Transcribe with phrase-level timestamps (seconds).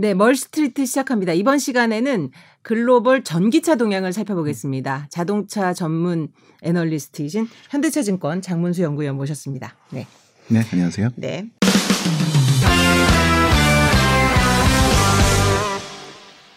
[0.00, 1.34] 네, 멀스트리트 시작합니다.
[1.34, 2.30] 이번 시간에는
[2.62, 5.08] 글로벌 전기차 동향을 살펴보겠습니다.
[5.10, 6.28] 자동차 전문
[6.62, 9.76] 애널리스트이신 현대차증권 장문수 연구위원 모셨습니다.
[9.90, 10.06] 네.
[10.48, 11.10] 네, 안녕하세요.
[11.16, 11.50] 네.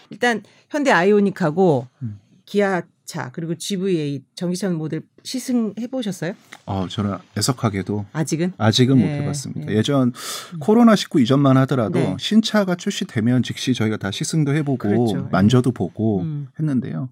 [0.10, 2.22] 일단 현대 아이오닉하고 음.
[2.46, 6.34] 기아 차 그리고 GV8 전기차 모델 시승해 보셨어요?
[6.66, 8.54] 어, 저는 애석하게도 아직은?
[8.58, 9.72] 아직은 네, 못 해봤습니다.
[9.72, 9.78] 네.
[9.78, 10.14] 예전
[10.60, 12.16] 코로나 19 이전만 하더라도 네.
[12.18, 15.28] 신차가 출시되면 즉시 저희가 다 시승도 해보고 그렇죠.
[15.32, 16.48] 만져도 보고 음.
[16.60, 17.10] 했는데요.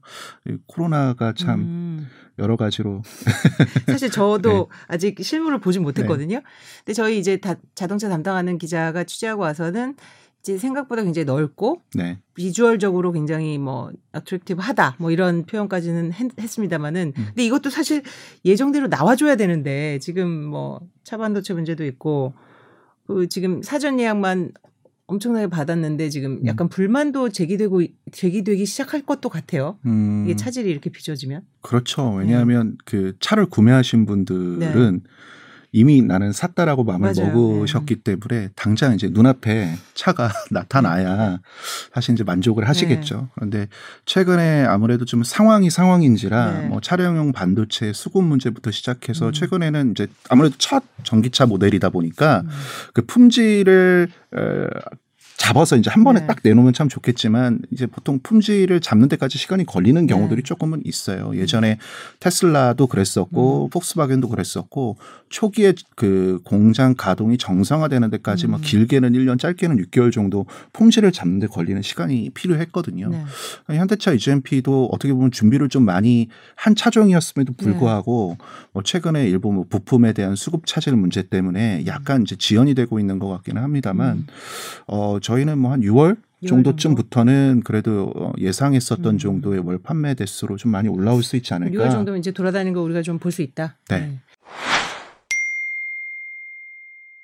[0.48, 2.08] 이 코로나가 참 음.
[2.40, 3.02] 여러 가지로
[3.88, 4.77] 사실 저도 네.
[4.88, 6.41] 아직 실물을 보진 못했거든요.
[6.80, 9.96] 근데 저희 이제 다 자동차 담당하는 기자가 취재하고 와서는
[10.41, 17.26] 이제 생각보다 굉장히 넓고 네, 비주얼적으로 굉장히 뭐 어트랙티브하다 뭐 이런 표현까지는 했, 했습니다마는 음.
[17.27, 18.02] 근데 이것도 사실
[18.44, 22.34] 예정대로 나와줘야 되는데 지금 뭐 차반도체 문제도 있고
[23.05, 24.52] 그 지금 사전 예약만
[25.05, 26.48] 엄청나게 받았는데 지금 음.
[26.48, 29.77] 약간 불만도 제기되고 제기되기 시작할 것도 같아요.
[29.85, 32.13] 음, 이게 차질이 이렇게 빚어지면 그렇죠.
[32.13, 35.04] 왜냐하면 그 차를 구매하신 분들은
[35.74, 37.22] 이미 나는 샀다라고 마음을 네.
[37.22, 37.34] 맞아요.
[37.34, 41.40] 먹으셨기 때문에 당장 이제 눈앞에 차가 나타나야
[41.94, 43.30] 사실 이제 만족을 하시겠죠.
[43.36, 43.68] 그런데
[44.05, 46.68] 최근에 아무래도 좀 상황이 상황인지라 네.
[46.68, 49.32] 뭐 차량용 반도체 수급 문제부터 시작해서 음.
[49.32, 52.49] 최근에는 이제 아무래도 첫 전기차 모델이다 보니까 음.
[52.94, 54.68] 그 품질을 어,
[55.41, 56.27] 잡아서 이제 한 번에 네.
[56.27, 60.45] 딱 내놓으면 참 좋겠지만 이제 보통 품질을 잡는 데까지 시간이 걸리는 경우들이 네.
[60.45, 61.35] 조금은 있어요.
[61.35, 61.79] 예전에
[62.20, 63.69] 테슬라도 그랬었고 음.
[63.71, 64.97] 폭스바겐도 그랬었고
[65.29, 68.62] 초기에 그 공장 가동이 정상화되는 데까지 뭐 음.
[68.62, 73.09] 길게는 1년 짧게는 6개월 정도 품질을 잡는 데 걸리는 시간이 필요했거든요.
[73.09, 73.25] 네.
[73.75, 78.38] 현대차 EGMP도 어떻게 보면 준비를 좀 많이 한 차종이었음에도 불구하고
[78.73, 83.17] 뭐 최근에 일부 뭐 부품에 대한 수급 차질 문제 때문에 약간 이제 지연이 되고 있는
[83.17, 84.28] 것 같기는 합니다만 음.
[84.85, 89.18] 어 저희는 뭐한 6월 6월 정도쯤부터는 그래도 어, 예상했었던 음.
[89.18, 91.74] 정도의 월 판매 대수로 좀 많이 올라올 수 있지 않을까.
[91.85, 93.75] 6월 정도면 이제 돌아다니는 거 우리가 좀 볼 수 있다.
[93.90, 94.18] 네.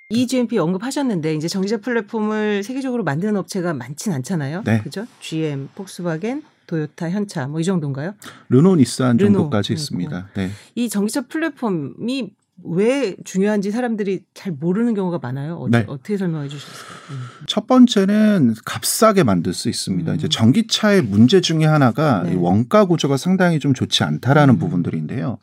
[0.09, 4.63] EGMP 언급하셨는데 이제 전기차 플랫폼을 세계적으로 만드는 업체가 많진 않잖아요.
[4.63, 4.79] 네.
[4.81, 5.05] 그죠?
[5.19, 8.13] GM, 폭스바겐, 도요타, 현차 뭐 이 정도인가요?
[8.47, 9.73] 르노, 니산 르노 정도까지.
[9.73, 10.29] 있습니다.
[10.35, 10.49] 네.
[10.75, 12.29] 이 전기차 플랫폼이
[12.63, 15.57] 왜 중요한지 사람들이 잘 모르는 경우가 많아요.
[15.57, 15.85] 어, 네.
[15.87, 16.97] 어떻게 설명해 주실까요?
[17.11, 17.19] 음.
[17.45, 20.11] 첫 번째는 값싸게 만들 수 있습니다.
[20.11, 20.15] 음.
[20.15, 22.33] 이제 전기차의 문제 중에 하나가 네.
[22.33, 24.59] 이 원가 구조가 상당히 좀 좋지 않다라는 음.
[24.59, 25.37] 부분들인데요.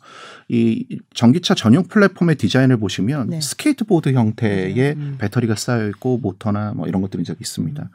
[0.48, 3.40] 이 전기차 전용 플랫폼의 디자인을 보시면 네.
[3.40, 4.94] 스케이트보드 형태의.
[4.96, 5.16] 음.
[5.18, 7.90] 배터리가 쌓여 있고 모터나 뭐 이런 것들이 이제 있습니다.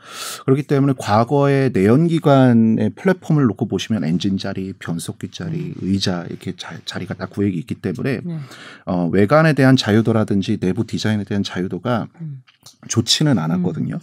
[0.46, 7.13] 그렇기 때문에 과거의 내연기관의 플랫폼을 놓고 보시면 엔진 자리, 변속기 자리, 의자 이렇게 자, 자리가
[7.16, 8.40] 다 구획이 있기 때문에 네.
[8.86, 12.44] 어, 외관에 대한 자유도라든지 내부 디자인에 대한 자유도가 음.
[12.88, 14.00] 좋지는 않았거든요.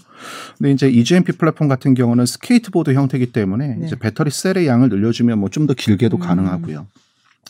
[0.58, 3.86] 근데 이제 EGMP 플랫폼 같은 경우는 스케이트보드 형태이기 때문에 네.
[3.86, 6.20] 이제 배터리 셀의 양을 늘려주면 뭐 좀 더 길게도 음.
[6.20, 6.86] 가능하고요.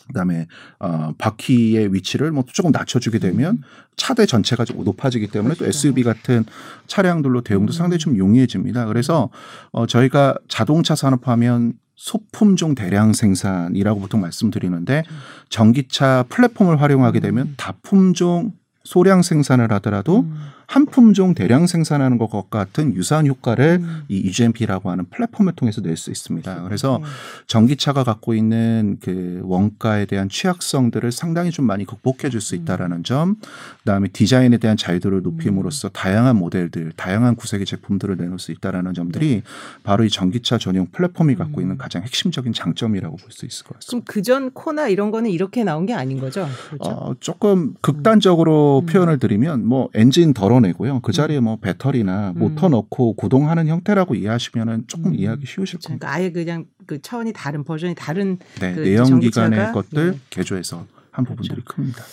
[0.07, 0.47] 그다음에
[0.79, 3.61] 어 바퀴의 위치를 뭐 조금 낮춰주게 되면
[3.97, 5.65] 차대 전체가 좀 높아지기 때문에 또 음.
[5.65, 5.77] 그렇죠.
[5.77, 6.45] SUV 같은
[6.87, 7.73] 차량들로 대응도 음.
[7.73, 8.85] 상당히 좀 용이해집니다.
[8.85, 9.29] 그래서
[9.71, 15.03] 어 저희가 자동차 산업하면 소품종 대량 생산이라고 보통 말씀드리는데
[15.49, 17.53] 전기차 플랫폼을 활용하게 되면 음.
[17.57, 18.53] 다품종
[18.83, 20.37] 소량 생산을 하더라도 음.
[20.67, 24.03] 한 품종 대량 생산하는 것 같은 유사한 효과를 음.
[24.09, 26.63] 이 EGMP라고 하는 플랫폼을 통해서 낼 수 있습니다.
[26.63, 27.07] 그래서 네.
[27.47, 32.61] 전기차가 갖고 있는 그 원가에 대한 취약성들을 상당히 좀 많이 극복해 줄수 음.
[32.61, 33.37] 있다라는 점,
[33.79, 39.41] 그다음에 디자인에 대한 자유도를 높임으로써 다양한 모델들, 다양한 구색의 제품들을 내놓을 수 있다라는 점들이
[39.83, 41.63] 바로 이 전기차 전용 플랫폼이 갖고 음.
[41.63, 43.89] 있는 가장 핵심적인 장점이라고 볼 수 있을 것 같습니다.
[43.89, 46.47] 그럼 그전 코나 이런 거는 이렇게 나온 게 아닌 거죠?
[46.69, 46.89] 그렇죠?
[46.91, 48.85] 어, 조금 극단적으로 음.
[48.85, 51.01] 표현을 드리면 뭐 엔진 덜어내고요.
[51.01, 52.39] 그 자리에 뭐 배터리나 음.
[52.39, 55.15] 모터 넣고 구동하는 형태라고 이해하시면은 조금 음.
[55.15, 55.89] 이해하기 쉬우실 그렇죠.
[55.89, 56.07] 겁니다.
[56.07, 60.19] 그러니까 아예 그냥 그 차원이 다른 버전이 다른 네, 그 내연기관의 것들 네.
[60.29, 61.41] 개조해서 한 그렇죠.
[61.41, 62.03] 부분들이 큽니다.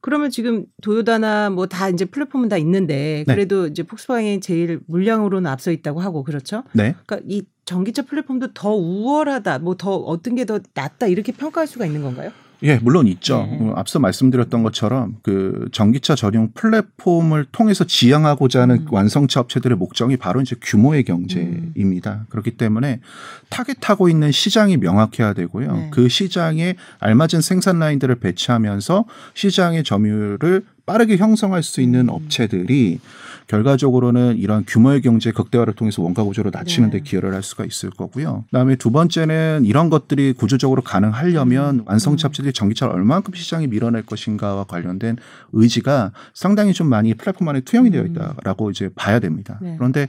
[0.00, 3.34] 그러면 지금 도요다나 뭐 다 이제 플랫폼은 다 있는데 네.
[3.34, 6.62] 그래도 이제 폭스바겐이 제일 물량으로는 앞서 있다고 하고 그렇죠?
[6.72, 6.94] 네.
[7.06, 11.86] 그러니까 이 전기차 플랫폼도 더 우월하다, 뭐 더 어떤 게 더 낫다 이렇게 평가할 수가
[11.86, 12.30] 있는 건가요?
[12.62, 13.46] 예, 물론 있죠.
[13.50, 13.58] 네.
[13.60, 18.86] 어, 앞서 말씀드렸던 것처럼 그 전기차 전용 플랫폼을 통해서 지향하고자 하는 음.
[18.90, 22.26] 완성차 업체들의 목적이 바로 이제 규모의 경제입니다.
[22.30, 23.00] 그렇기 때문에
[23.50, 25.72] 타겟하고 있는 시장이 명확해야 되고요.
[25.72, 25.90] 네.
[25.92, 29.04] 그 시장에 알맞은 생산 라인들을 배치하면서
[29.34, 32.10] 시장의 점유율을 빠르게 형성할 수 있는 음.
[32.10, 33.00] 업체들이
[33.46, 37.04] 결과적으로는 이런 규모의 경제 극대화를 통해서 원가 구조로 낮추는 데 네.
[37.04, 38.44] 기여를 할 수가 있을 거고요.
[38.50, 45.16] 그다음에 두 번째는 이런 것들이 구조적으로 가능하려면 완성차 업체들이 전기차를 얼마만큼 시장에 밀어낼 것인가와 관련된
[45.52, 49.58] 의지가 상당히 좀 많이 플랫폼 안에 투영이 되어 있다라고 이제 봐야 됩니다.
[49.62, 49.74] 네.
[49.78, 50.08] 그런데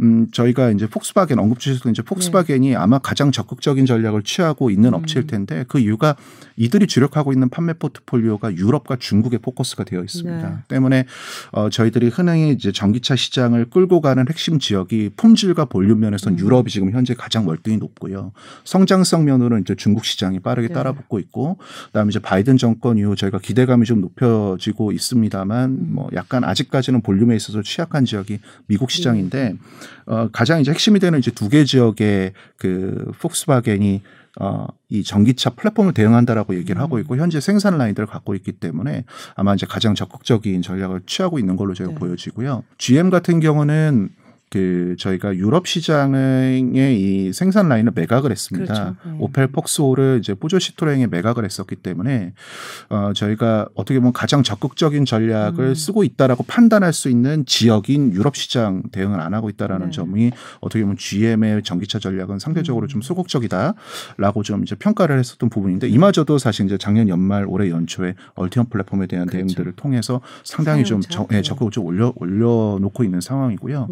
[0.00, 4.94] 음 저희가 이제 폭스바겐 언급 주셔서 이제 폭스바겐이 아마 가장 적극적인 전략을 취하고 있는 음.
[4.94, 6.16] 업체일 텐데 그 이유가
[6.56, 10.48] 이들이 주력하고 있는 판매 포트폴리오가 유럽과 중국에 포커스가 되어 있습니다.
[10.48, 10.56] 네.
[10.68, 11.06] 때문에
[11.52, 16.44] 어 저희들이 흔히 이제 전기차 시장을 끌고 가는 핵심 지역이 품질과 볼륨 면에서는 음.
[16.44, 18.32] 유럽이 지금 현재 가장 월등히 높고요.
[18.64, 20.74] 성장성 면으로는 이제 중국 시장이 빠르게 네.
[20.74, 21.56] 따라붙고 있고
[21.86, 25.88] 그다음에 이제 바이든 정권 이후 저희가 기대감이 좀 높여지고 있습니다만 음.
[25.94, 29.54] 뭐 약간 아직까지는 볼륨에 있어서 취약한 지역이 미국 시장인데
[30.06, 34.02] 어 가장 이제 핵심이 되는 이제 두 개 지역의 그 폭스바겐이
[34.40, 37.00] 어, 이 전기차 플랫폼을 대응한다라고 얘기를 하고 음.
[37.00, 39.04] 있고 현재 생산 라인들을 갖고 있기 때문에
[39.36, 41.98] 아마 이제 가장 적극적인 전략을 취하고 있는 걸로 저희가 네.
[41.98, 42.64] 보여지고요.
[42.78, 44.10] GM 같은 경우는
[44.54, 48.72] 그 저희가 유럽 시장의 이 생산 라인을 매각을 했습니다.
[48.72, 48.96] 그렇죠.
[49.04, 49.16] 네.
[49.18, 52.34] 오펠 폭스호를 이제 뿌조 시트로행에 매각을 했었기 때문에
[52.88, 55.74] 어 저희가 어떻게 보면 가장 적극적인 전략을 음.
[55.74, 59.90] 쓰고 있다라고 판단할 수 있는 지역인 유럽 시장 대응을 안 하고 있다라는 네.
[59.90, 60.30] 점이
[60.60, 62.88] 어떻게 보면 GM의 전기차 전략은 상대적으로 음.
[62.88, 68.66] 좀 소극적이다라고 좀 이제 평가를 했었던 부분인데 이마저도 사실 이제 작년 연말 올해 연초에 얼티엄
[68.66, 69.46] 플랫폼에 대한 그렇죠.
[69.46, 71.00] 대응들을 통해서 상당히 좀.
[71.00, 71.42] 적, 예, 네.
[71.42, 73.88] 좀 올려 올려놓고 있는 상황이고요.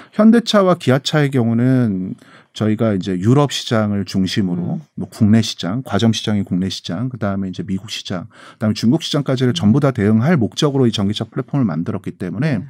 [0.00, 0.10] 네.
[0.12, 2.14] 현대차와 기아차의 경우는
[2.52, 4.80] 저희가 이제 유럽 시장을 중심으로 음.
[4.94, 9.78] 뭐 국내 시장, 과점 시장이 국내 시장, 그다음에 이제 미국 시장, 그다음에 중국 시장까지를 전부
[9.78, 12.64] 다 대응할 목적으로 이 전기차 플랫폼을 만들었기 때문에 네.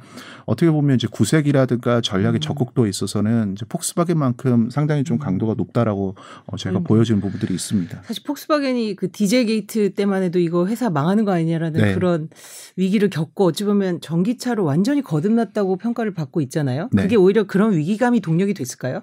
[0.45, 2.39] 어떻게 보면 이제 구색이라든가 전략의 음.
[2.39, 5.19] 적극도에 있어서는 이제 폭스바겐만큼 상당히 좀 음.
[5.19, 6.83] 강도가 높다라고 어 제가 음.
[6.83, 8.03] 보여지는 부분들이 있습니다.
[8.05, 11.93] 사실 폭스바겐이 그 디젤 게이트 때만 해도 이거 회사 망하는 거 아니냐라는 네.
[11.95, 12.29] 그런
[12.75, 16.89] 위기를 겪고 어찌 보면 전기차로 완전히 거듭났다고 평가를 받고 있잖아요.
[16.91, 17.01] 네.
[17.01, 19.01] 그게 오히려 그런 위기감이 동력이 됐을까요?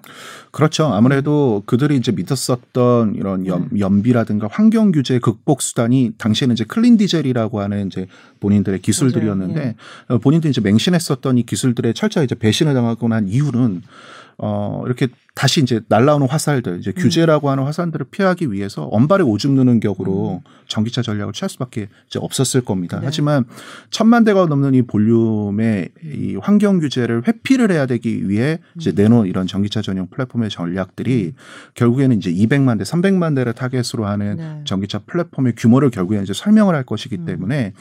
[0.51, 0.85] 그렇죠.
[0.85, 3.79] 아무래도 그들이 이제 믿었었던 이런 연, 네.
[3.79, 8.07] 연비라든가 환경 규제 극복 수단이 당시에는 이제 클린 디젤이라고 하는 이제
[8.39, 9.73] 본인들의 기술들이었는데 맞아요.
[10.07, 13.81] 어, 본인들이 이제 맹신했었던 이 기술들의 철저히 이제 배신을 당하고 난 이후는
[14.41, 16.79] 어 이렇게 다시 이제 날라오는 화살들 음.
[16.79, 22.19] 이제 규제라고 하는 화살들을 피하기 위해서 언발에 오줌 누는 격으로 전기차 전략을 취할 수밖에 이제
[22.21, 22.97] 없었을 겁니다.
[22.97, 23.01] 음.
[23.01, 23.05] 네.
[23.05, 23.45] 하지만
[23.89, 28.95] 천만 대가 넘는 이 볼륨의 이 환경 규제를 회피를 해야 되기 위해 이제 음.
[28.95, 31.33] 내놓은 이런 전기차 전용 플랫폼의 전략들이
[31.73, 34.61] 결국에는 이제 200만 대, 300만 대를 타겟으로 하는 네.
[34.65, 37.25] 전기차 플랫폼의 규모를 결국에는 이제 설명을 할 것이기 음.
[37.25, 37.73] 때문에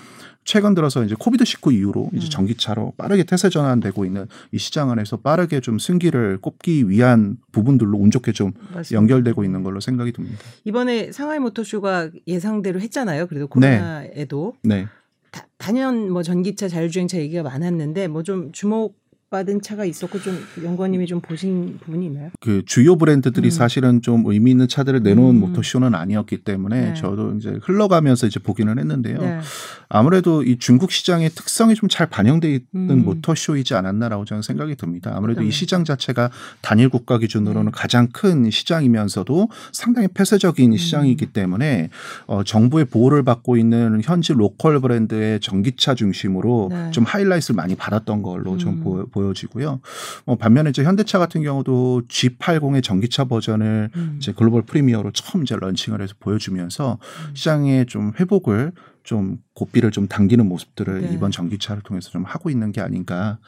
[0.49, 2.31] 최근 들어서 이제 코비드 19 이후로 이제 음.
[2.31, 8.11] 전기차로 빠르게 태세 전환되고 있는 이 시장 안에서 빠르게 좀 승기를 꼽기 위한 부분들로 운
[8.11, 8.93] 좋게 좀 맞습니다.
[8.93, 10.39] 연결되고 있는 걸로 생각이 듭니다.
[10.65, 13.27] 이번에 상하이 모터쇼가 예상대로 했잖아요.
[13.27, 13.77] 그래도 네.
[13.77, 14.87] 코로나에도 네.
[15.33, 18.97] 다, 단연 뭐 전기차 자율주행차 얘기가 많았는데 뭐 좀 주목
[19.31, 22.31] 받은 차가 있었고 좀 연구원님이 좀 보신 부분이 있나요?
[22.41, 23.51] 그 주요 브랜드들이 음.
[23.51, 25.41] 사실은 좀 의미 있는 차들을 내놓은 음.
[25.41, 26.95] 모터쇼는 아니었기 때문에 네.
[26.95, 29.19] 저도 이제 흘러가면서 이제 보기는 했는데요.
[29.19, 29.41] 네.
[29.89, 33.05] 아무래도 이 중국 시장의 특성이 좀 잘 반영돼 있는 음.
[33.05, 35.11] 모터쇼이지 않았나라고 저는 생각이 듭니다.
[35.15, 35.49] 아무래도 그러네요.
[35.49, 36.31] 이 시장 자체가
[36.61, 37.73] 단일 국가 기준으로는 음.
[37.73, 40.77] 가장 큰 시장이면서도 상당히 폐쇄적인 음.
[40.77, 41.89] 시장이기 때문에
[42.27, 46.91] 어, 정부의 보호를 받고 있는 현지 local 브랜드의 전기차 중심으로 네.
[46.91, 49.07] 좀 하이라이트를 많이 받았던 걸로 좀 음.
[49.11, 49.81] 보여, 지고요
[50.25, 54.17] 어, 반면에 이제 현대차 같은 경우도 G80의 전기차 버전을 음.
[54.19, 56.99] 이제 global premiere로 처음 이제 launching을 해서 보여주면서
[57.29, 57.35] 음.
[57.35, 58.73] 시장의 좀 회복을
[59.09, 61.15] 좀 고삐를 좀 당기는 모습들을 네.
[61.15, 63.39] 이번 전기차를 통해서 좀 하고 있는 게 아닌가.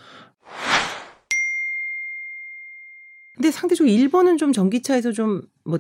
[3.35, 5.79] 근데 상대적으로 일본은 좀 전기차에서 좀 뭐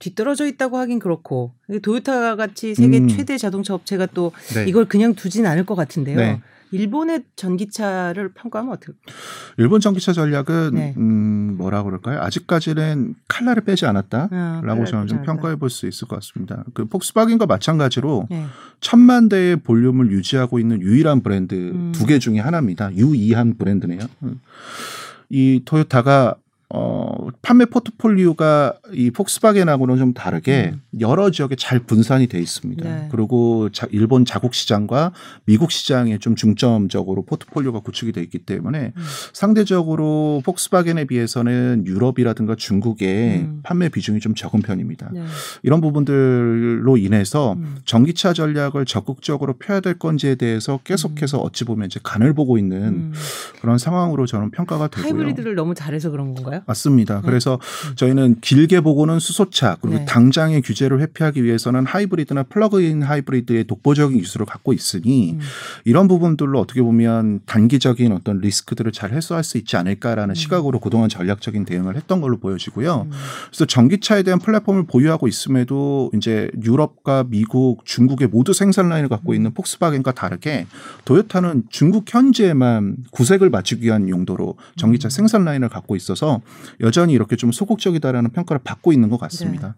[0.00, 1.52] 뒤떨어져 있다고 하긴 그렇고
[1.82, 3.08] 도요타 같이 세계 음.
[3.08, 4.64] 최대 자동차 업체가 또 네.
[4.66, 6.16] 이걸 그냥 두진 않을 것 같은데요.
[6.16, 6.40] 네.
[6.72, 8.92] 일본의 전기차를 평가하면 어떻게?
[9.56, 10.94] 일본 전기차 전략은 네.
[10.96, 12.20] 음, 뭐라 그럴까요?
[12.20, 16.64] 아직까지는 칼날을 빼지 않았다라고 아, 저는 좀 평가해 볼 수 있을 것 같습니다.
[16.72, 18.46] 그 폭스바겐과 마찬가지로 네.
[18.80, 21.90] 천만 대의 볼륨을 유지하고 있는 유일한 브랜드 음.
[21.92, 22.94] 두개 중에 하나입니다.
[22.94, 24.00] 유이한 브랜드네요.
[24.22, 24.40] 음.
[25.28, 26.36] 이 토요타가
[26.72, 32.88] 어, 판매 포트폴리오가 이 폭스바겐하고는 좀 다르게 여러 지역에 잘 분산이 돼 있습니다.
[32.88, 33.08] 네.
[33.10, 35.12] 그리고 자, 일본 자국 시장과
[35.46, 39.02] 미국 시장에 좀 중점적으로 포트폴리오가 구축이 돼 있기 때문에 음.
[39.32, 43.60] 상대적으로 폭스바겐에 비해서는 유럽이라든가 중국의 음.
[43.64, 45.10] 판매 비중이 좀 적은 편입니다.
[45.12, 45.24] 네.
[45.64, 47.78] 이런 부분들로 인해서 음.
[47.84, 53.12] 전기차 전략을 적극적으로 펴야 될 건지에 대해서 계속해서 어찌 보면 이제 간을 보고 있는 음.
[53.60, 55.12] 그런 상황으로 저는 평가가 되고요.
[55.12, 56.59] 하이브리드를 너무 잘해서 그런 건가요?
[56.66, 57.16] 맞습니다.
[57.16, 57.22] 네.
[57.24, 57.58] 그래서
[57.96, 60.04] 저희는 길게 보고는 수소차 그리고 네.
[60.04, 65.40] 당장의 규제를 회피하기 위해서는 하이브리드나 플러그인 하이브리드의 독보적인 기술을 갖고 있으니 음.
[65.84, 71.64] 이런 부분들로 어떻게 보면 단기적인 어떤 리스크들을 잘 해소할 수 있지 않을까라는 시각으로 그동안 전략적인
[71.64, 73.06] 대응을 했던 걸로 보여지고요.
[73.10, 73.10] 음.
[73.48, 79.52] 그래서 전기차에 대한 플랫폼을 보유하고 있음에도 이제 유럽과 미국, 중국의 모두 생산 라인을 갖고 있는
[79.52, 80.66] 폭스바겐과 다르게
[81.04, 86.40] 도요타는 중국 현지에만 구색을 맞추기 위한 용도로 전기차 생산 라인을 갖고 있어서
[86.80, 89.74] 여전히 이렇게 좀 소극적이다라는 평가를 받고 있는 것 같습니다.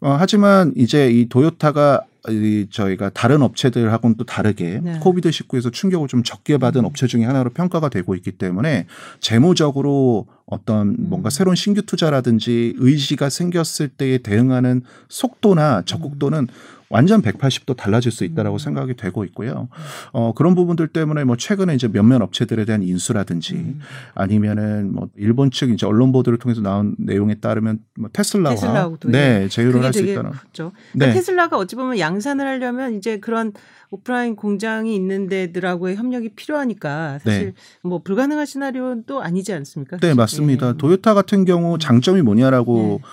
[0.00, 4.98] 어, 하지만 이제 이 도요타가 이 저희가 다른 업체들하고는 또 다르게 네.
[5.00, 8.86] COVID 19에서 충격을 좀 적게 받은 업체 중에 하나로 평가가 되고 있기 때문에
[9.20, 16.48] 재무적으로 어떤 뭔가 새로운 신규 투자라든지 의지가 생겼을 때에 대응하는 속도나 적극도는
[16.90, 19.68] 완전 180도 달라질 수 있다라고 생각이 되고 있고요.
[20.12, 23.80] 어, 그런 부분들 때문에 뭐 최근에 이제 몇몇 업체들에 대한 인수라든지 음.
[24.14, 29.48] 아니면은 뭐 일본 측 이제 언론 보도를 통해서 나온 내용에 따르면 뭐 테슬라와 테슬라하고도 네
[29.48, 30.72] 제휴를 그게 할수 있다는 컸죠.
[30.92, 31.12] 그러니까 네.
[31.12, 33.52] 테슬라가 어찌 보면 양산을 하려면 이제 그런
[33.90, 39.96] 오프라인 공장이 있는 데들하고의 협력이 필요하니까 사실 뭐 불가능한 시나리오는 또 아니지 않습니까?
[39.98, 40.68] 네, 맞습니다.
[40.70, 40.72] 예.
[40.76, 43.08] 도요타 같은 경우 장점이 뭐냐라고 네.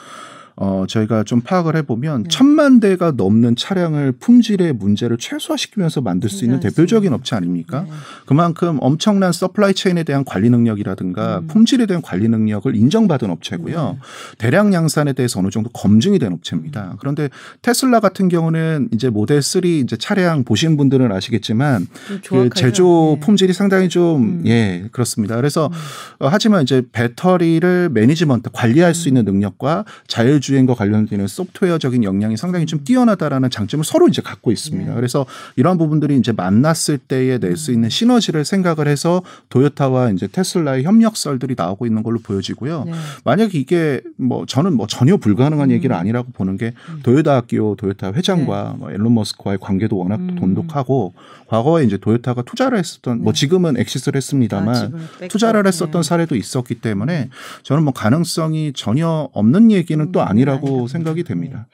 [0.57, 2.29] 어, 저희가 좀 파악을 해보면 네.
[2.29, 7.13] 천만 대가 넘는 차량을 품질의 문제를 최소화시키면서 만들 수 있는 대표적인.
[7.13, 7.81] 업체 아닙니까?
[7.81, 7.91] 네.
[8.25, 11.47] 그만큼 엄청난 supply chain에 대한 관리 능력이라든가 음.
[11.47, 13.97] 품질에 대한 관리 능력을 인정받은 업체고요.
[13.99, 13.99] 네.
[14.37, 16.95] 대량 양산에 대해서 어느 정도 검증이 된 업체입니다.
[16.99, 17.29] 그런데
[17.61, 21.87] 테슬라 같은 경우는 이제 모델 3 이제 차량 보신 분들은 아시겠지만
[22.21, 22.55] 좀 그.
[22.55, 23.25] 제조 네.
[23.25, 24.43] 품질이 상당히 좀 음.
[24.47, 25.35] 예, 그렇습니다.
[25.35, 26.25] 그래서 음.
[26.25, 32.67] 어, 하지만 이제 배터리를 매니지먼트 관리할 수 있는 능력과 자율 주행과 관련되는 소프트웨어적인 역량이 상당히
[32.67, 34.91] 좀 뛰어나다라는 장점을 서로 이제 갖고 있습니다.
[34.91, 34.95] 네.
[34.95, 35.25] 그래서
[35.55, 41.55] 이러한 부분들이 이제 만났을 때에 낼 수 있는 시너지를 생각을 해서 도요타와 이제 테슬라의 협력설들이
[41.57, 42.83] 나오고 있는 걸로 보여지고요.
[42.85, 42.91] 네.
[43.23, 45.71] 만약 이게 뭐 저는 뭐 전혀 불가능한 음.
[45.73, 46.99] 얘기를 아니라고 보는 게 음.
[47.01, 50.35] 도요타 학교 도요타 회장과 뭐 앨런 머스크와의 관계도 워낙 음.
[50.35, 51.13] 돈독하고
[51.47, 53.39] 과거에 이제 도요타가 투자를 했었던 뭐 네.
[53.39, 55.69] 지금은 엑시스를 했습니다만 아, 투자를 네.
[55.69, 57.29] 했었던 사례도 있었기 때문에
[57.63, 61.23] 저는 뭐 가능성이 전혀 없는 얘기는 또 음, 아니라고 아니라고 생각이.
[61.23, 61.67] 됩니다.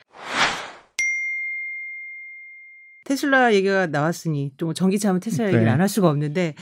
[3.03, 5.53] 테슬라 얘기가 나왔으니 또 전기차 하면 테슬라 네.
[5.55, 6.55] 얘기를 안할 수가 없는데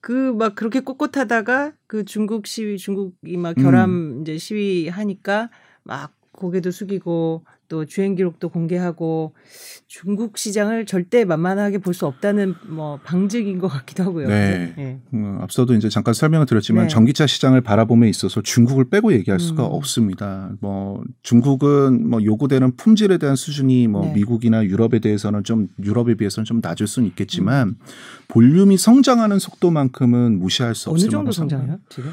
[0.00, 4.20] 그 막 그렇게 꼿꼿하다가 그 중국 시위 중국이 막 결함 음.
[4.22, 5.50] 이제 시위 하니까
[5.84, 9.32] 막 고개도 숙이고 또 주행 기록도 공개하고
[9.86, 14.28] 중국 시장을 절대 만만하게 볼 수 없다는 뭐 방증인 것 같기도 하고요.
[14.28, 14.74] 네.
[14.76, 15.00] 네.
[15.14, 16.88] 음, 앞서도 이제 잠깐 설명을 드렸지만 네.
[16.88, 19.72] 전기차 시장을 바라봄에 있어서 중국을 빼고 얘기할 수가 음.
[19.72, 20.50] 없습니다.
[20.60, 24.12] 뭐 중국은 뭐 요구되는 품질에 대한 수준이 뭐 네.
[24.14, 27.76] 미국이나 유럽에 대해서는 좀 유럽에 비해서는 좀 낮을 수는 있겠지만 음.
[28.28, 32.10] 볼륨이 성장하는 속도만큼은 무시할 수 어느 없을 정도 성장해요 지금?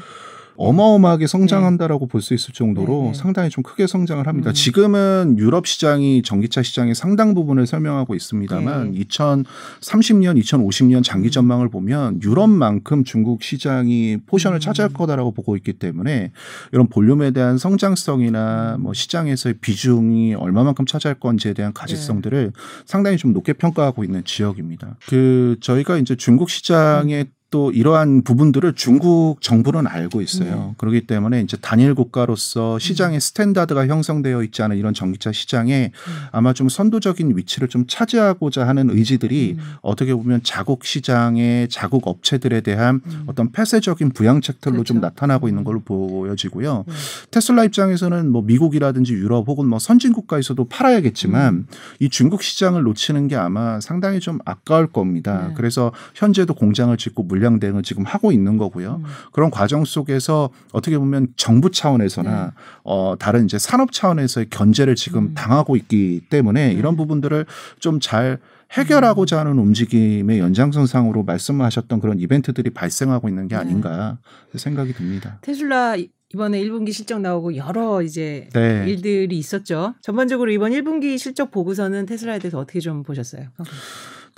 [0.60, 3.14] 어마어마하게 성장한다라고 볼 수 있을 정도로 네, 네.
[3.14, 4.50] 상당히 좀 크게 성장을 합니다.
[4.50, 4.52] 음.
[4.52, 9.00] 지금은 유럽 시장이 전기차 시장의 상당 부분을 설명하고 있습니다만 네.
[9.00, 11.30] 2030년, 2050년 장기 음.
[11.30, 14.60] 전망을 보면 유럽만큼 중국 시장이 포션을 음.
[14.60, 16.32] 차지할 거다라고 보고 있기 때문에
[16.72, 18.82] 이런 볼륨에 대한 성장성이나 음.
[18.82, 22.52] 뭐 시장에서의 비중이 얼마만큼 차지할 건지에 대한 가시성들을
[22.84, 24.96] 상당히 좀 높게 평가하고 있는 지역입니다.
[25.08, 30.54] 그 저희가 이제 중국 시장에 또 이러한 부분들을 중국 정부는 알고 있어요.
[30.54, 30.74] 네.
[30.78, 36.12] 그렇기 때문에 이제 단일 국가로서 시장의 standard가 형성되어 있지 않은 이런 전기차 시장에 음.
[36.30, 39.64] 아마 좀 선도적인 위치를 좀 차지하고자 하는 의지들이 음.
[39.82, 43.24] 어떻게 보면 자국 시장의 자국 업체들에 대한 음.
[43.26, 45.00] 어떤 폐쇄적인 부양책들로 좀 그렇죠.
[45.00, 45.64] 나타나고 있는 음.
[45.64, 46.84] 걸로 보여지고요.
[46.86, 46.94] 네.
[47.32, 51.66] 테슬라 입장에서는 뭐 미국이라든지 유럽 혹은 뭐 선진 국가에서도 팔아야겠지만 음.
[51.98, 55.48] 이 중국 시장을 놓치는 게 아마 상당히 좀 아까울 겁니다.
[55.48, 55.54] 네.
[55.56, 59.00] 그래서 현재도 공장을 짓고 물량 대응을 지금 하고 있는 거고요.
[59.02, 59.04] 음.
[59.32, 62.50] 그런 과정 속에서 어떻게 보면 정부 차원에서나 네.
[62.84, 65.34] 어 다른 이제 산업 차원에서의 견제를 지금 음.
[65.34, 66.72] 당하고 있기 때문에 네.
[66.74, 67.46] 이런 부분들을
[67.78, 68.38] 좀잘
[68.72, 69.40] 해결하고자 음.
[69.40, 73.60] 하는 움직임의 연장선상으로 말씀하셨던 그런 이벤트들이 발생하고 있는 게 네.
[73.60, 74.18] 아닌가
[74.54, 75.38] 생각이 듭니다.
[75.40, 78.84] 테슬라 이- 이번에 1분기 실적 나오고 여러 이제 네.
[78.86, 79.94] 일들이 있었죠.
[80.00, 83.46] 전반적으로 이번 1분기 실적 보고서는 테슬라에 대해서 어떻게 좀 보셨어요?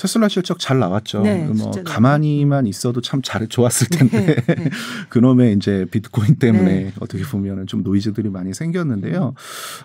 [0.02, 1.22] 테슬라 실적 잘 나왔죠.
[1.22, 4.70] 네, 뭐 가만히만 있어도 참 잘 좋았을 텐데 네, 네.
[5.08, 6.92] 그놈의 이제 비트코인 때문에 네.
[6.98, 9.34] 어떻게 보면은 좀 노이즈들이 많이 생겼는데요.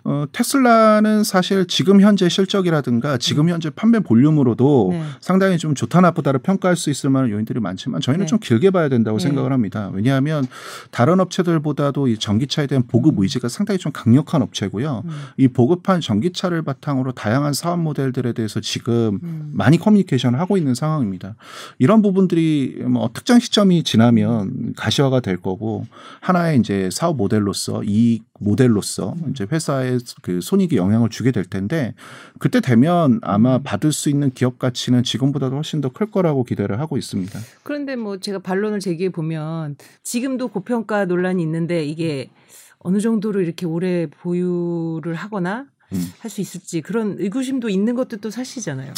[0.04, 4.92] 어, 테슬라는 사실 지금 현재 실적이라든가 지금 현재 판매 볼륨으로도 음.
[4.94, 5.04] 네.
[5.22, 8.28] 상당히 좀 좋다 나쁘다를 평가할 수 있을 만한 요인들이 많지만 저희는 네.
[8.28, 9.24] 좀 길게 봐야 된다고 네.
[9.24, 9.92] 생각을 합니다.
[9.94, 10.48] 왜냐하면
[10.90, 13.24] 다른 업체들보다도 이 전기차에 대한 보급 음.
[13.24, 15.04] 의지가 상당히 좀 강력한 업체고요.
[15.06, 15.12] 음.
[15.38, 19.52] 이 보급한 전기차를 바탕으로 다양한 사업 모델들에 대해서 지금 음.
[19.54, 21.36] 많이 커뮤니 케이션을 하고 있는 상황입니다.
[21.78, 25.86] 이런 부분들이 뭐 특정 시점이 지나면 가시화가 될 거고
[26.22, 31.94] 하나의 이제 사업 모델로서 이 모델로서 이제 회사의 그 손익에 영향을 주게 될 텐데
[32.40, 36.98] 그때 되면 아마 받을 수 있는 기업 가치는 지금보다도 훨씬 더 클 거라고 기대를 하고
[36.98, 37.40] 있습니다.
[37.64, 42.30] 그런데 뭐 제가 반론을 제기해 보면 지금도 고평가 논란이 있는데 이게
[42.80, 46.12] 어느 정도로 이렇게 오래 보유를 하거나 음.
[46.20, 48.94] 할수 있을지 그런 의구심도 있는 것도 또 사실이잖아요.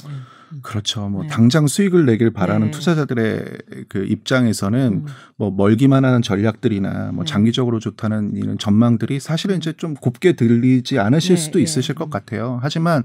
[0.63, 1.08] 그렇죠.
[1.08, 1.29] 뭐 네.
[1.29, 2.72] 당장 수익을 내길 바라는 네.
[2.72, 3.46] 투자자들의
[3.88, 5.05] 그 입장에서는 음.
[5.36, 7.31] 뭐 멀기만 하는 전략들이나 뭐 네.
[7.31, 11.63] 장기적으로 좋다는 이런 전망들이 사실은 이제 좀 곱게 들리지 않으실 네, 수도 네.
[11.63, 12.60] 있으실 것 같아요.
[12.63, 13.03] 하지만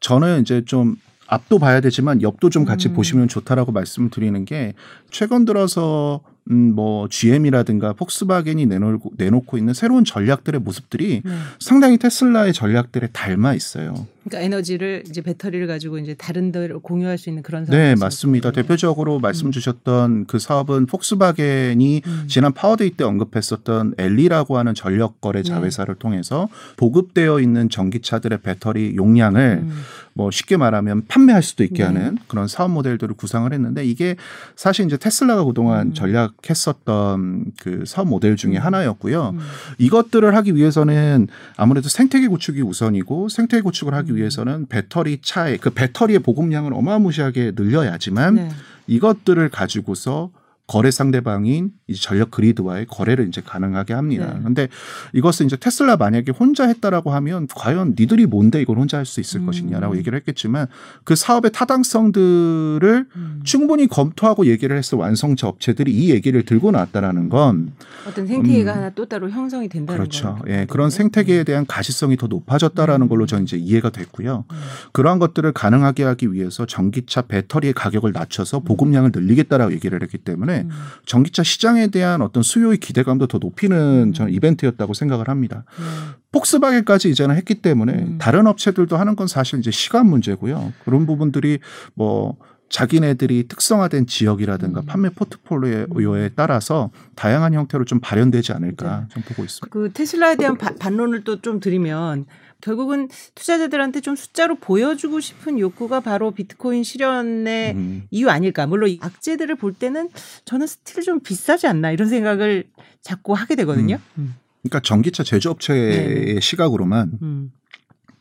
[0.00, 0.96] 저는 이제 좀
[1.26, 2.94] 앞도 봐야 되지만 옆도 좀 같이 음.
[2.94, 4.74] 보시면 좋다라고 말씀을 드리는 게
[5.10, 6.20] 최근 들어서
[6.52, 11.32] 음 뭐 GM이라든가 폭스바겐이 내놓고 내놓고 있는 새로운 전략들의 모습들이 네.
[11.58, 14.06] 상당히 테슬라의 전략들에 닮아 있어요.
[14.24, 18.52] 그러니까 에너지를 이제 배터리를 가지고 이제 다른 데로 공유할 수 있는 그런 네, 상황 맞습니다.
[18.52, 22.24] 대표적으로 말씀 주셨던 그 사업은 폭스바겐이 음.
[22.28, 25.48] 지난 Power Day 때 언급했었던 Elli라고 하는 전력 거래 네.
[25.48, 29.82] 자회사를 통해서 보급되어 있는 전기차들의 배터리 용량을 음.
[30.14, 31.84] 뭐 쉽게 말하면 판매할 수도 있게 네.
[31.84, 34.16] 하는 그런 사업 모델들을 구상을 했는데 이게
[34.56, 35.94] 사실 이제 테슬라가 그동안 음.
[35.94, 38.62] 전략했었던 그 사업 모델 중에 음.
[38.62, 39.30] 하나였고요.
[39.30, 39.38] 음.
[39.78, 44.16] 이것들을 하기 위해서는 아무래도 생태계 구축이 우선이고 생태계 구축을 하기 음.
[44.16, 48.48] 위해서는 배터리 차의 그 배터리의 보급량을 어마무시하게 늘려야지만 네.
[48.86, 50.30] 이것들을 가지고서
[50.66, 54.34] 거래 상대방인 이 전력 그리드와의 거래를 이제 가능하게 합니다.
[54.34, 54.40] 네.
[54.42, 54.68] 근데
[55.12, 59.40] 이것은 이제 테슬라 만약에 혼자 했다라고 하면 과연 니들이 뭔데 이걸 혼자 할 수 있을
[59.40, 59.46] 음.
[59.46, 60.66] 것이냐라고 얘기를 했겠지만
[61.04, 63.40] 그 사업의 타당성들을 음.
[63.44, 67.72] 충분히 검토하고 얘기를 했을 완성차 업체들이 이 얘기를 들고 나왔다라는 건
[68.08, 68.76] 어떤 생태계가 음.
[68.78, 70.38] 하나 또 따로 형성이 된다는 그렇죠.
[70.48, 74.44] 예, 그런 생태계에 대한 가시성이 더 높아졌다라는 걸로 저는 이제 이해가 됐고요.
[74.50, 74.56] 음.
[74.92, 80.70] 그러한 것들을 가능하게 하기 위해서 전기차 배터리의 가격을 낮춰서 보급량을 늘리겠다라고 얘기를 했기 때문에 음.
[81.06, 84.12] 전기차 시장에 대한 어떤 수요의 기대감도 더 높이는 음.
[84.12, 85.64] 저는 이벤트였다고 생각을 합니다.
[85.78, 85.84] 네.
[86.32, 88.18] 폭스바겐까지 이제는 했기 때문에 음.
[88.18, 90.72] 다른 업체들도 하는 건 사실 이제 시간 문제고요.
[90.84, 91.58] 그런 부분들이
[91.94, 92.36] 뭐
[92.70, 94.86] 자기네들이 특성화된 지역이라든가 음.
[94.86, 99.06] 판매 포트폴리오에 따라서 다양한 형태로 좀 발현되지 않을까 네.
[99.10, 99.66] 좀 보고 있습니다.
[99.70, 102.24] 그 테슬라에 대한 바- 반론을 또 좀 드리면
[102.62, 108.02] 결국은 투자자들한테 좀 숫자로 보여주고 싶은 욕구가 바로 비트코인 실현의 음.
[108.10, 108.66] 이유 아닐까.
[108.66, 110.08] 물론 이 악재들을 볼 때는
[110.46, 112.64] 저는 still 좀 비싸지 않나 이런 생각을
[113.02, 113.98] 자꾸 하게 되거든요.
[114.16, 114.36] 음.
[114.62, 116.40] 그러니까 전기차 제조업체의 네네.
[116.40, 117.52] 시각으로만 음.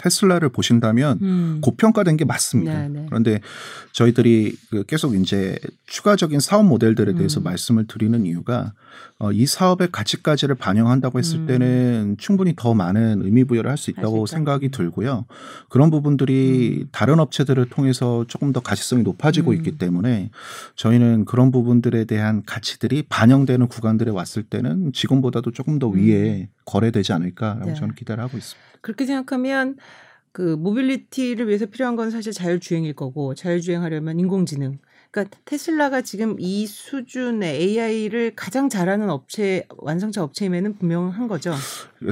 [0.02, 1.58] 테슬라를 보신다면 음.
[1.62, 2.74] 고평가된 게 맞습니다.
[2.74, 3.06] 네네.
[3.08, 3.40] 그런데
[3.92, 7.44] 저희들이 그 계속 이제 추가적인 사업 모델들에 대해서 음.
[7.44, 8.74] 말씀을 드리는 이유가
[9.20, 11.46] 어, 이 사업의 가치까지를 반영한다고 했을 음.
[11.46, 14.36] 때는 충분히 더 많은 의미 부여를 할 수 있다고 있다.
[14.36, 15.26] 생각이 들고요.
[15.70, 19.56] 그런 부분들이 다른 업체들을 통해서 조금 더 가시성이 높아지고 음.
[19.58, 20.30] 있기 때문에
[20.76, 27.66] 저희는 그런 부분들에 대한 가치들이 반영되는 구간들에 왔을 때는 지금보다도 조금 더 위에 거래되지 않을까라고
[27.66, 27.74] 음.
[27.74, 27.74] 네.
[27.74, 28.80] 저는 기대를 하고 있습니다.
[28.80, 29.76] 그렇게 생각하면
[30.32, 34.80] 그 mobility를 위해서 필요한 건 사실 자율주행일 거고 자율주행하려면 인공지능.
[35.12, 41.54] 그러니까 테슬라가 지금 이 수준의 AI를 가장 잘하는 업체 완성차 업체임에는 분명한 거죠.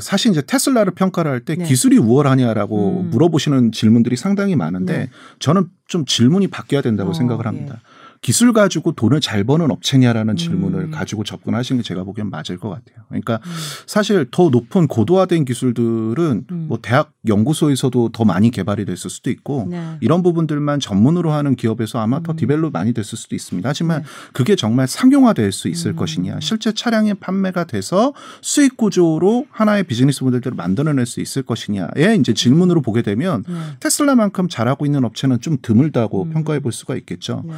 [0.01, 1.63] 사실 이제 테슬라를 평가를 할때 네.
[1.63, 3.09] 기술이 우월하냐라고 음.
[3.11, 5.09] 물어보시는 질문들이 상당히 많은데 네.
[5.39, 7.79] 저는 좀 질문이 바뀌어야 된다고 어, 생각을 합니다.
[8.21, 10.91] 기술 가지고 돈을 잘 버는 업체냐라는 질문을 음.
[10.91, 13.05] 가지고 접근하시는 게 제가 보기엔 맞을 것 같아요.
[13.07, 13.51] 그러니까 음.
[13.87, 16.65] 사실 더 높은 고도화된 기술들은 음.
[16.67, 19.97] 뭐 대학 연구소에서도 더 많이 개발이 됐을 수도 있고 네.
[20.01, 22.35] 이런 부분들만 전문으로 하는 기업에서 아마 더 음.
[22.35, 23.67] develop 많이 됐을 수도 있습니다.
[23.67, 24.07] 하지만 네.
[24.33, 25.95] 그게 정말 상용화될 수 있을 음.
[25.95, 32.33] 것이냐, 실제 차량의 판매가 돼서 수익 구조로 하나의 비즈니스 모델들을 만들어낼 수 있을 것이냐에 이제
[32.33, 33.55] 질문으로 보게 되면 네.
[33.79, 36.29] 테슬라만큼 잘하고 있는 업체는 좀 드물다고 음.
[36.31, 37.43] 평가해 볼 수가 있겠죠.
[37.45, 37.53] 네.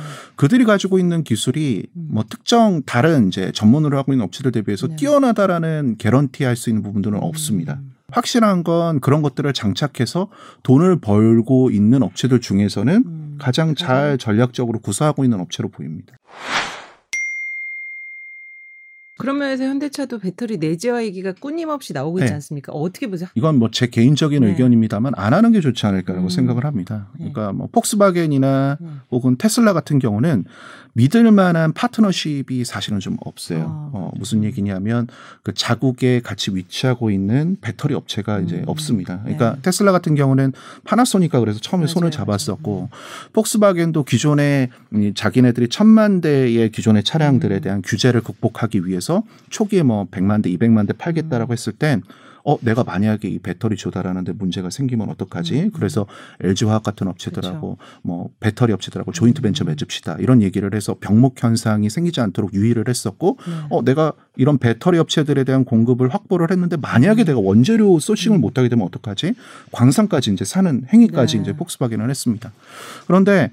[0.51, 2.07] 그들이 가지고 있는 기술이 음.
[2.11, 4.97] 뭐 특정 다른 이제 전문으로 하고 있는 업체들 대비해서 네.
[4.97, 7.23] 뛰어나다라는 개런티 할 수 있는 부분들은 음.
[7.23, 7.79] 없습니다.
[8.11, 10.27] 확실한 건 그런 것들을 장착해서
[10.63, 13.37] 돈을 벌고 있는 업체들 중에서는 음.
[13.39, 16.17] 가장 잘 전략적으로 구사하고 있는 업체로 보입니다.
[19.21, 22.33] 그런 면에서 현대차도 배터리 내재화 얘기가 끊임없이 나오고 있지 네.
[22.35, 22.71] 않습니까?
[22.73, 23.29] 어떻게 보세요?
[23.35, 24.49] 이건 뭐 제 개인적인 네.
[24.49, 26.29] 의견입니다만 안 하는 게 좋지 않을까라고 음.
[26.29, 27.07] 생각을 합니다.
[27.17, 27.31] 네.
[27.31, 28.87] 그러니까 뭐 폭스바겐이나 네.
[29.11, 30.45] 혹은 테슬라 같은 경우는
[30.93, 33.61] 믿을 만한 파트너십이 사실은 좀 없어요.
[33.61, 35.07] 아, 어, 무슨 얘기냐면
[35.41, 38.63] 그 자국에 같이 위치하고 있는 배터리 업체가 이제 음.
[38.67, 39.21] 없습니다.
[39.21, 39.61] 그러니까 네.
[39.61, 40.51] 테슬라 같은 경우는
[40.83, 42.11] 파나소니카 그래서 처음에 맞아요, 손을.
[42.11, 42.89] 잡았었고
[43.31, 47.61] 폭스바겐도 기존에 이 자기네들이 천만 대의 기존의 차량들에 음.
[47.61, 49.10] 대한 규제를 극복하기 위해서
[49.49, 52.03] 초기에 뭐 100만 대, 200만 대 팔겠다라고 했을 땐
[52.43, 55.63] 어 내가 만약에 이 배터리 조달하는데 문제가 생기면 어떡하지?
[55.63, 55.71] 음.
[55.71, 56.07] 그래서
[56.41, 59.67] LG 화학 같은 업체들하고 뭐 배터리 업체들하고 조인트 벤처 음.
[59.67, 63.53] 맺읍시다 이런 얘기를 해서 병목 현상이 생기지 않도록 유의를 했었고 네.
[63.69, 68.41] 어 내가 이런 배터리 업체들에 대한 공급을 확보를 했는데 만약에 내가 원재료 소싱을 음.
[68.41, 69.33] 못하게 되면 어떡하지?
[69.71, 71.41] 광산까지 이제 사는 행위까지 네.
[71.43, 72.51] 이제 폭스바겐을 했습니다.
[73.05, 73.51] 그런데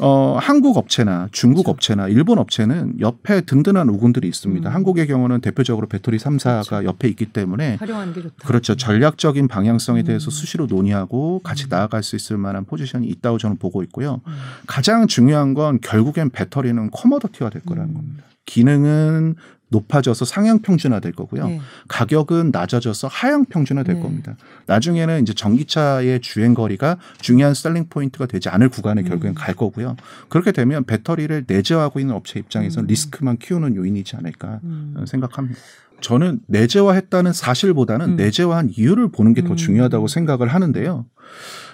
[0.00, 1.70] 어, 한국 업체나 중국 그렇죠.
[1.72, 4.68] 업체나 일본 업체는 옆에 든든한 우군들이 있습니다.
[4.68, 4.74] 음.
[4.74, 6.84] 한국의 경우는 대표적으로 배터리 3사가 그렇죠.
[6.84, 8.46] 옆에 있기 때문에 활용하는 게 좋다.
[8.46, 8.76] 그렇죠.
[8.76, 10.04] 전략적인 방향성에 음.
[10.04, 11.68] 대해서 수시로 논의하고 같이 음.
[11.70, 14.20] 나아갈 수 있을 만한 포지션이 있다고 저는 보고 있고요.
[14.26, 14.32] 음.
[14.66, 17.94] 가장 중요한 건 결국엔 배터리는 commodity화 될 거라는 음.
[17.94, 18.24] 겁니다.
[18.46, 19.36] 기능은
[19.70, 21.46] 높아져서 상향 평준화 될 거고요.
[21.46, 21.60] 네.
[21.88, 24.02] 가격은 낮아져서 하향 평준화 될 네.
[24.02, 24.36] 겁니다.
[24.66, 29.08] 나중에는 이제 전기차의 주행 거리가 중요한 selling point가 되지 않을 구간에 음.
[29.08, 29.96] 결국엔 갈 거고요.
[30.28, 32.88] 그렇게 되면 배터리를 내재화하고 있는 업체 입장에서는 음.
[32.88, 35.04] 리스크만 키우는 요인이지 않을까 음.
[35.06, 35.58] 생각합니다.
[36.00, 38.16] 저는 내재화했다는 사실보다는 음.
[38.16, 39.56] 내재화한 이유를 보는 게더 음.
[39.56, 41.06] 중요하다고 생각을 하는데요.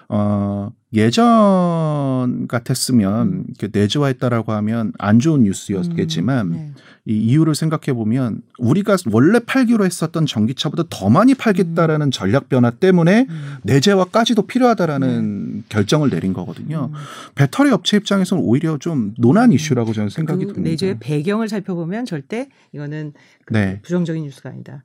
[0.09, 3.45] 어, 예전 같았으면 음.
[3.73, 6.53] 내재화했다라고 하면 안 좋은 뉴스였겠지만 음.
[6.53, 6.73] 네.
[7.09, 13.27] 이 이유를 생각해 보면 우리가 원래 팔기로 했었던 전기차보다 더 많이 팔겠다라는 전략 변화 때문에
[13.29, 13.57] 음.
[13.63, 16.91] 내재화까지도 필요하다라는 결정을 내린 거거든요.
[16.93, 16.99] 음.
[17.37, 20.71] 배터리 업체 입장에서는 오히려 좀 논한 이슈라고 저는 생각이 그 듭니다.
[20.71, 23.13] 내주의 배경을 살펴보면 절대 이거는
[23.45, 23.81] 그 네.
[23.83, 24.83] 부정적인 뉴스가 아니다.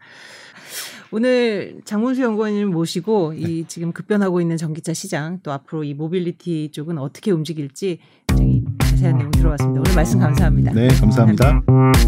[1.10, 3.40] 오늘 장문수 연구원님 모시고 네.
[3.40, 8.64] 이 지금 급변하고 있는 전기차 시장 또 앞으로 이 모빌리티 쪽은 어떻게 움직일지 굉장히
[9.02, 9.82] 자세한 내용 들어봤습니다.
[9.82, 10.74] 오늘 말씀 감사합니다.
[10.74, 11.62] 네, 감사합니다.
[11.64, 12.02] 감사합니다.